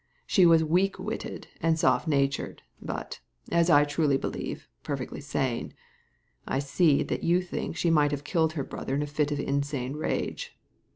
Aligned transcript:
She 0.25 0.47
was 0.47 0.63
weak 0.63 0.97
witted 0.97 1.47
and 1.61 1.77
soft 1.77 2.07
natured, 2.07 2.63
but, 2.81 3.19
as 3.51 3.69
I 3.69 3.83
truly 3.83 4.17
believe, 4.17 4.67
perfectly 4.81 5.21
sane. 5.21 5.75
I 6.47 6.57
see 6.57 7.03
that 7.03 7.23
you 7.23 7.39
think 7.39 7.77
she 7.77 7.91
might 7.91 8.09
have 8.09 8.23
killed 8.23 8.53
her 8.53 8.63
brother 8.63 8.95
in 8.95 9.03
a 9.03 9.05
fit 9.05 9.31
of 9.31 9.39
insane 9.39 9.93
rage. 9.93 10.57